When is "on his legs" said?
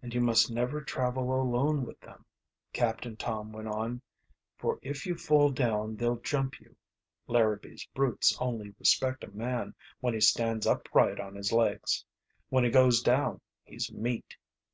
11.20-12.02